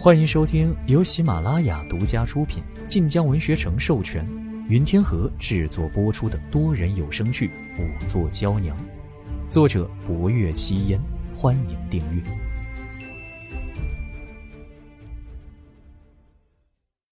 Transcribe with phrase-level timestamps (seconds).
[0.00, 4.24] 欢迎收听由喜马拉雅独家出品、晋江文学城授权、
[4.68, 7.48] 云天河制作播出的多人有声剧
[7.82, 8.76] 《五座娇娘》，
[9.50, 11.02] 作者：博月七烟。
[11.36, 12.22] 欢迎订阅。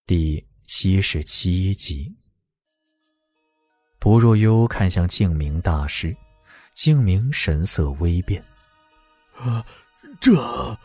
[0.06, 2.14] 第七十七集，
[3.98, 6.16] 薄若幽看向静明大师，
[6.72, 8.40] 静明神色微变。
[9.36, 9.64] 啊，
[10.20, 10.78] 这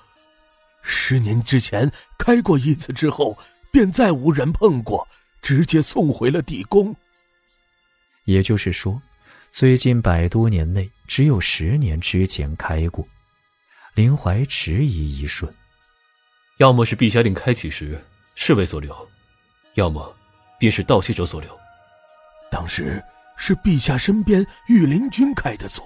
[0.82, 3.38] 十年之前开过一次之后，
[3.72, 5.08] 便再无人碰过，
[5.42, 6.96] 直接送回了地宫。
[8.26, 9.02] 也就是说，
[9.52, 13.08] 最近百多年内，只有十年之前开过。
[13.94, 15.54] 林怀迟疑一瞬，
[16.58, 18.02] 要么是陛下令开启时
[18.36, 18.96] 侍卫所留，
[19.74, 20.16] 要么
[20.58, 21.60] 便是盗窃者所留。
[22.50, 23.04] 当时
[23.36, 25.84] 是陛下身边御林军开的锁，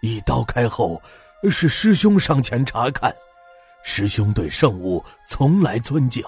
[0.00, 1.02] 一刀开后，
[1.50, 3.14] 是师兄上前查看。
[3.86, 6.22] 师兄对圣物从来尊敬，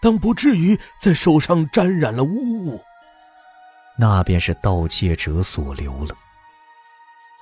[0.00, 2.80] 当不至于在手上沾染了污物。
[3.98, 6.14] 那便是盗窃者所留了。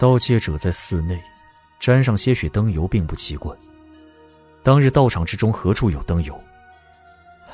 [0.01, 1.23] 盗窃者在寺内。
[1.81, 3.55] 沾上些许灯油并不奇怪。
[4.65, 6.37] 当日道场之中何处有灯油？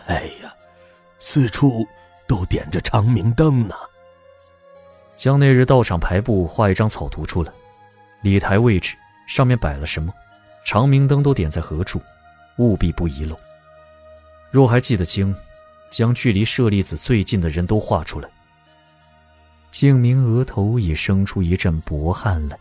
[0.07, 0.51] 哎呀，
[1.19, 1.87] 四处
[2.27, 3.75] 都点着长明灯呢。
[5.15, 7.53] 将那日道场排布画一张草图出来，
[8.23, 8.97] 礼台位置
[9.29, 10.11] 上面摆了什么，
[10.65, 12.01] 长明灯都点在何处，
[12.57, 13.39] 务必不遗漏。
[14.51, 15.35] 若还记得清，
[15.91, 18.29] 将距离舍利子最近的人都画出来。
[19.71, 22.59] 静明额头已生出一阵薄汗来。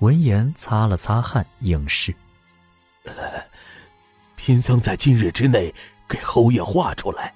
[0.00, 2.14] 闻言，擦了擦汗，应是
[4.36, 5.74] ：“贫僧在今日之内
[6.08, 7.34] 给侯爷画出来。”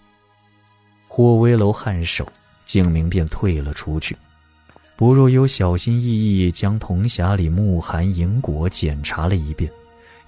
[1.09, 2.27] 霍威楼颔首，
[2.65, 4.17] 静明便退了出去。
[4.97, 9.69] 不若幽小心翼翼将铜匣里木函银果检查了一遍，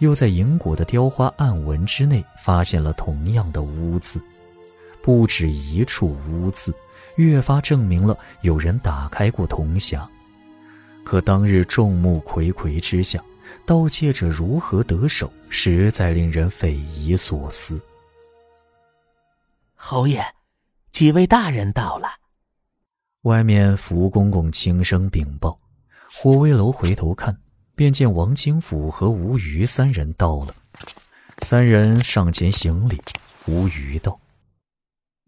[0.05, 4.21] 又在银果的雕花暗纹之内发现了同样的污渍，
[5.03, 6.73] 不止一处污渍，
[7.17, 10.07] 越发证明了有人打开过铜匣。
[11.05, 13.23] 可当日众目睽睽之下，
[13.67, 17.81] 盗窃者如何得手，实在令人匪夷所思。
[19.75, 20.23] 侯爷，
[20.93, 22.09] 几位大人到了。
[23.23, 25.59] 外面福公公轻声禀报。
[26.13, 27.37] 霍威楼回头看，
[27.75, 30.55] 便见王清甫和吴虞三人到了。
[31.39, 33.01] 三人上前行礼。
[33.47, 34.19] 吴虞道：“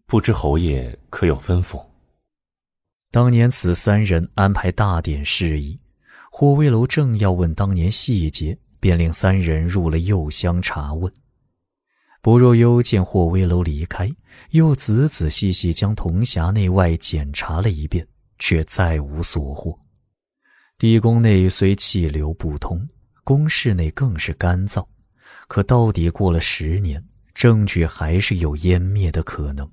[0.07, 1.85] 不知侯爷可有吩咐？”
[3.11, 5.79] 当年此三人安排大典事宜，
[6.31, 11.13] 霍威楼正要问当年细节，便令三人入了右厢查问。
[12.21, 14.11] 薄若幽见霍威楼离开，
[14.49, 18.07] 又仔仔细细将铜匣内外检查了一遍，
[18.39, 19.79] 却再无所获。
[20.79, 22.87] 地宫内虽气流不通，
[23.23, 24.85] 宫室内更是干燥，
[25.47, 29.67] 可到底过了十年，证据还是有湮灭的可能。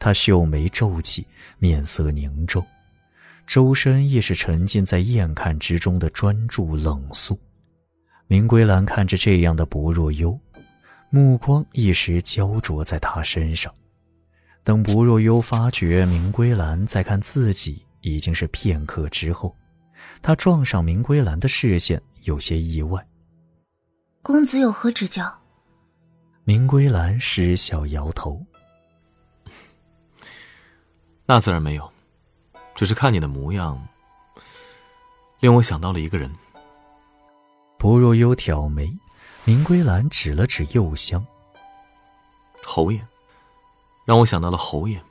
[0.00, 1.24] 他秀眉皱起，
[1.58, 2.66] 面色凝重，
[3.46, 7.38] 周身亦是沉浸在厌看之中的专注冷肃。
[8.26, 10.36] 明归兰看着这样的薄若幽，
[11.08, 13.72] 目光一时焦灼在他身上。
[14.64, 19.54] 等薄若幽发觉明归兰在看自己，已经是片刻之后，
[20.22, 23.04] 他撞上明归兰的视线，有些意外。
[24.22, 25.32] 公子有何指教？
[26.44, 28.44] 明归兰失笑摇头。
[31.24, 31.90] 那自然没有，
[32.74, 33.82] 只是看你的模样，
[35.40, 36.30] 令我想到了一个人。
[37.78, 38.92] 薄若幽挑眉，
[39.44, 41.24] 明归兰指了指右厢。
[42.62, 43.00] 侯爷，
[44.04, 45.02] 让我想到了侯爷。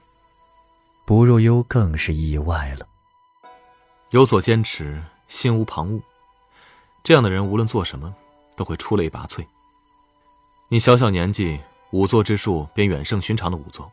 [1.06, 2.88] 薄若幽更是意外了。
[4.12, 6.02] 有所坚持，心无旁骛，
[7.04, 8.12] 这样的人无论做什么，
[8.56, 9.46] 都会出类拔萃。
[10.68, 11.60] 你小小年纪，
[11.92, 13.92] 仵作之术便远胜寻常的仵作。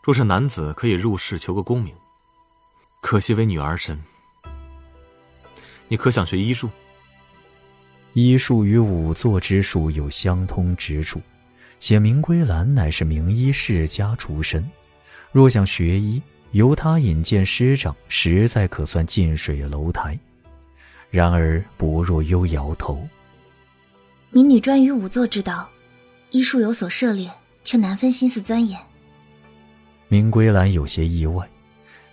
[0.00, 1.92] 若是男子可以入仕求个功名，
[3.00, 4.00] 可惜为女儿身。
[5.88, 6.70] 你可想学医术？
[8.12, 11.20] 医术与仵作之术有相通之处，
[11.80, 14.70] 且明归兰乃是名医世家出身，
[15.32, 20.18] 若想学医，由他引荐师长，实在可算近水楼台。
[21.10, 23.06] 然而薄若幽摇头
[24.30, 25.68] ：“民女专于仵作之道，
[26.30, 27.30] 医术有所涉猎，
[27.64, 28.78] 却难分心思钻研。”
[30.08, 31.48] 明归兰有些意外，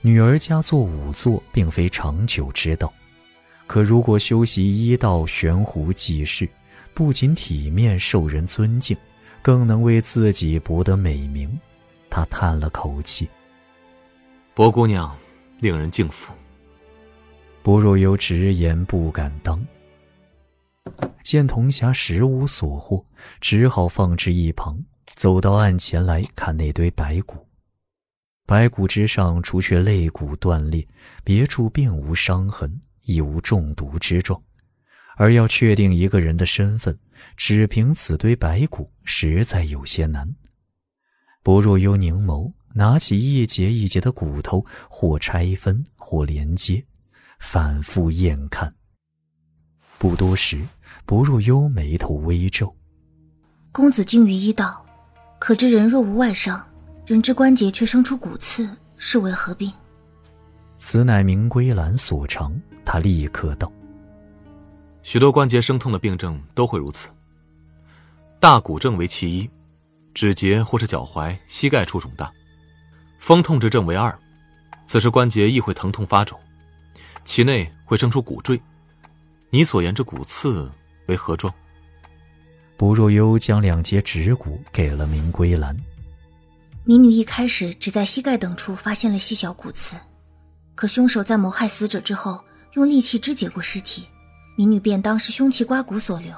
[0.01, 2.93] 女儿家做仵作并非长久之道，
[3.65, 6.47] 可如果修习医道、悬壶济世，
[6.93, 8.95] 不仅体面受人尊敬，
[9.41, 11.59] 更能为自己博得美名。
[12.09, 13.27] 他叹了口气
[14.57, 15.15] ：“薄姑娘，
[15.59, 16.33] 令人敬服。”
[17.61, 19.63] 薄若幽直言不敢当。
[21.21, 23.05] 见童侠实无所获，
[23.39, 24.83] 只好放置一旁，
[25.13, 27.47] 走到案前来看那堆白骨。
[28.47, 30.87] 白骨之上，除却肋骨断裂，
[31.23, 34.41] 别处并无伤痕，亦无中毒之状。
[35.17, 36.97] 而要确定一个人的身份，
[37.35, 40.27] 只凭此堆白骨，实在有些难。
[41.43, 46.85] 不若幽凝眸，拿起一节一节的骨头，或拆分，或连接，
[47.39, 48.73] 反复验看。
[49.97, 50.61] 不多时，
[51.05, 52.75] 不入幽眉头微皱
[53.71, 54.85] ：“公子精于医道，
[55.39, 56.63] 可知人若无外伤？”
[57.07, 59.71] 人之关节却生出骨刺，是为何病？
[60.75, 62.53] 此乃明归兰所长。
[62.83, 63.71] 他立刻道
[65.03, 67.09] ：“许多关节生痛的病症都会如此。
[68.39, 69.49] 大骨症为其一，
[70.13, 72.27] 指节或是脚踝、膝盖处肿大；
[73.17, 74.17] 风痛之症为二，
[74.85, 76.39] 此时关节亦会疼痛发肿，
[77.25, 78.61] 其内会生出骨赘。
[79.49, 80.71] 你所言之骨刺
[81.07, 81.53] 为何状？”
[82.77, 85.75] 不若幽将两节指骨给了明归兰。
[86.83, 89.97] 民女一开始只在膝盖等处发现了细小骨刺，
[90.75, 92.39] 可凶手在谋害死者之后
[92.73, 94.07] 用利器肢解过尸体，
[94.55, 96.31] 民女便当是凶器刮骨所留。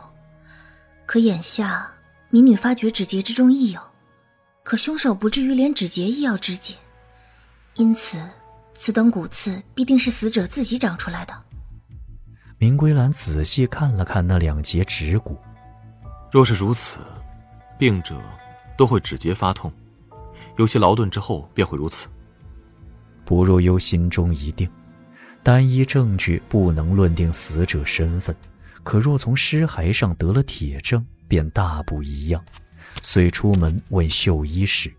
[1.06, 1.92] 可眼下
[2.30, 3.82] 民女发觉指节之中亦有，
[4.70, 6.76] 可凶手不至于连指节亦要肢解，
[7.78, 8.22] 因此
[8.76, 11.34] 此等骨刺必定是死者自己长出来的。
[12.60, 15.36] 明归兰仔细看了看那两节指骨，
[16.32, 17.00] 若是如此，
[17.80, 18.16] 病者
[18.78, 19.74] 都会指节发痛。
[20.58, 22.08] 有些劳顿之后便会如此。
[23.26, 24.70] 不若幽心中一定，
[25.42, 28.36] 单一证据不能论定死者身份，
[28.84, 32.40] 可若从尸骸上得了铁证，便大不一样。
[33.02, 34.92] 遂出门问绣衣事：“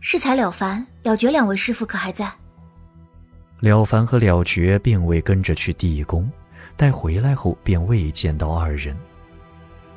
[0.00, 2.30] 适才了凡、了觉两位师傅可还在？”
[3.60, 6.28] 了凡和了觉并未跟着去地宫，
[6.76, 8.96] 待回来后便未见到二人。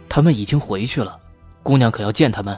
[0.07, 1.19] 他们已经回去了，
[1.63, 2.55] 姑娘可要见他们？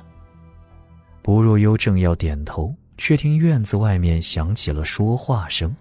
[1.22, 5.74] 不若幽正要点头，却听院子外面响起了说话声，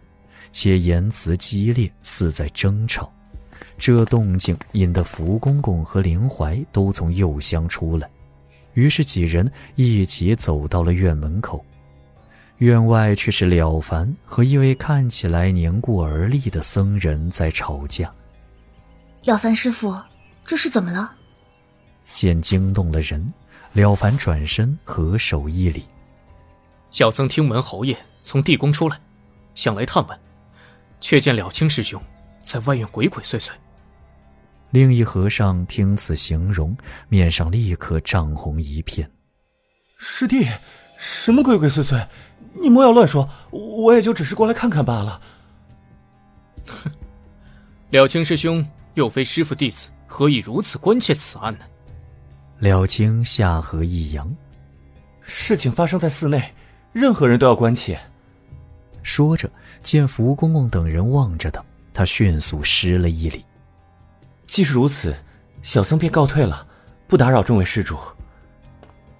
[0.52, 3.12] 且言辞激烈，似在争吵。
[3.76, 8.08] 这动静引得福公公和林怀都从右厢出来，
[8.76, 11.64] 于是几人一起走到了院门口。
[12.58, 18.10] 院外却是了凡和一位看起来年过而立的僧人在吵架。
[19.24, 19.94] 了凡师傅，
[20.44, 21.12] 这是怎么了？
[22.14, 23.32] 见惊动了人。
[23.72, 25.84] 了凡转身，合手一礼。
[26.90, 28.98] 小僧听闻侯爷从地宫出来，
[29.54, 30.18] 想来探问，
[30.98, 32.00] 却见了清师兄
[32.40, 33.50] 在外院鬼鬼祟祟。
[34.70, 36.76] 另一和尚听此形容，
[37.08, 39.10] 面上立刻涨红一片。
[39.96, 40.46] 师弟，
[40.98, 42.06] 什么鬼鬼祟祟？
[42.60, 45.20] 你莫要乱说，我也就只是过来看看罢了。
[46.66, 46.90] 哼，
[47.90, 51.64] 了清师兄又非师傅弟子，何以如此关切此案呢？
[52.58, 54.34] 了清下颌一扬，
[55.22, 56.52] 事情发生在寺内，
[56.92, 57.98] 任何人都要关切。
[59.02, 59.48] 说着，
[59.82, 61.64] 见福公公等人望着他，
[61.94, 63.44] 他迅速施了一礼。
[64.56, 65.14] 既是如此，
[65.62, 66.66] 小僧便告退了，
[67.06, 67.94] 不打扰众位施主。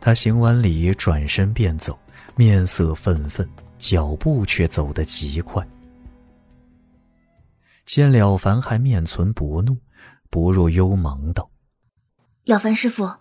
[0.01, 1.99] 他行完礼，转身便走，
[2.37, 3.47] 面色愤愤，
[3.77, 5.63] 脚步却走得极快。
[7.85, 9.77] 见了凡还面存薄怒，
[10.31, 11.51] 不若幽芒道
[12.47, 13.17] ：“了凡师傅。”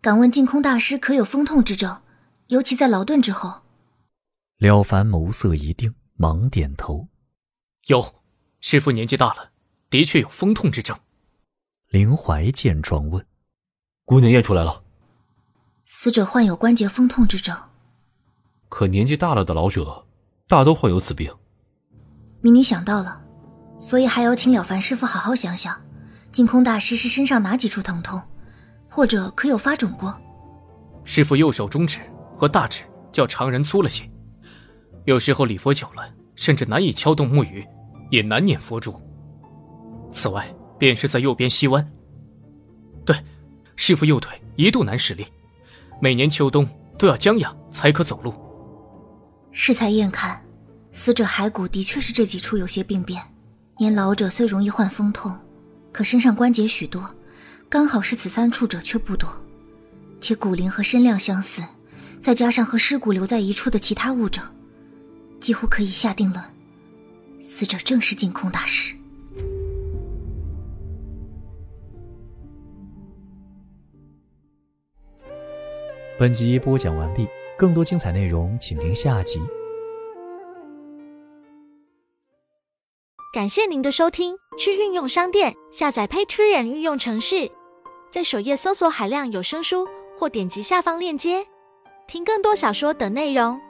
[0.00, 2.00] 敢问净空大师可有风痛之症？
[2.46, 3.60] 尤其在劳顿之后。
[4.56, 7.08] 了凡眸色一定，忙点头
[7.88, 8.22] ：“有，
[8.58, 9.50] 师傅年纪大了，
[9.90, 10.98] 的确有风痛之症。”
[11.90, 13.24] 林怀见状问
[14.04, 14.82] ：“姑娘验出来了？
[15.86, 17.56] 死者患有关节风痛之症。
[18.68, 20.04] 可年纪大了的老者，
[20.46, 21.34] 大都患有此病。”
[22.42, 23.24] 民女想到了，
[23.80, 25.80] 所以还要请了凡师傅好好想想，
[26.30, 28.20] 净空大师是身上哪几处疼痛？
[28.90, 30.14] 或者可有发肿过？
[31.04, 32.00] 师傅右手中指
[32.36, 34.06] 和大指较常人粗了些，
[35.06, 37.66] 有时候礼佛久了，甚至难以敲动木鱼，
[38.10, 39.00] 也难念佛珠。
[40.12, 41.86] 此外，便是在右边膝弯。
[43.04, 43.16] 对，
[43.76, 45.26] 师傅右腿一度难使力，
[46.00, 46.68] 每年秋冬
[46.98, 48.32] 都要将养才可走路。
[49.50, 50.42] 适才验看，
[50.92, 53.20] 死者骸骨的确是这几处有些病变。
[53.78, 55.36] 年老者虽容易患风痛，
[55.92, 57.14] 可身上关节许多。
[57.68, 59.28] 刚好是此三处者却不多，
[60.20, 61.62] 且骨龄和身量相似，
[62.20, 64.42] 再加上和尸骨留在一处的其他物证，
[65.38, 66.42] 几乎可以下定论，
[67.40, 68.94] 死者正是净空大师。
[76.18, 79.40] 本集播讲完毕，更多精彩内容请听下集。
[83.32, 87.52] 感谢您的收听，去运用商店下载 Patreon 运用城市。
[88.10, 89.86] 在首页搜索海量有声书，
[90.18, 91.46] 或点击下方链接
[92.08, 93.60] 听更多小说等内容。